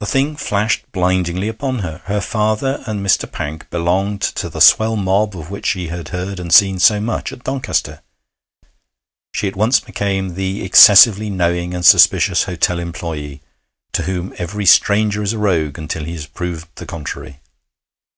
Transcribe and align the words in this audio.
The 0.00 0.06
thing 0.06 0.36
flashed 0.38 0.90
blindingly 0.90 1.46
upon 1.46 1.80
her. 1.80 2.00
Her 2.06 2.22
father 2.22 2.82
and 2.86 3.04
Mr. 3.04 3.30
Pank 3.30 3.68
belonged 3.68 4.22
to 4.22 4.48
the 4.48 4.62
swell 4.62 4.96
mob 4.96 5.36
of 5.36 5.50
which 5.50 5.66
she 5.66 5.88
had 5.88 6.08
heard 6.08 6.40
and 6.40 6.50
seen 6.50 6.78
so 6.78 6.98
much 6.98 7.30
at 7.30 7.44
Doncaster. 7.44 8.00
She 9.34 9.48
at 9.48 9.54
once 9.54 9.80
became 9.80 10.32
the 10.34 10.62
excessively 10.64 11.28
knowing 11.28 11.74
and 11.74 11.84
suspicious 11.84 12.44
hotel 12.44 12.78
employé, 12.78 13.40
to 13.92 14.04
whom 14.04 14.32
every 14.38 14.64
stranger 14.64 15.22
is 15.22 15.34
a 15.34 15.38
rogue 15.38 15.78
until 15.78 16.04
he 16.04 16.14
has 16.14 16.24
proved 16.24 16.70
the 16.76 16.86
contrary. 16.86 17.40